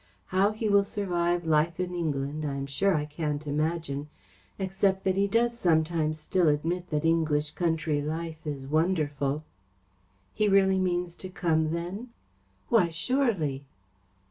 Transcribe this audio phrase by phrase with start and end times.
[0.33, 4.09] How he will survive life in England I am sure I can't imagine,
[4.57, 9.43] except that he does sometimes still admit that English country life is wonderful."
[10.33, 12.09] "He really means to come then?"
[12.69, 13.63] "Why, surely."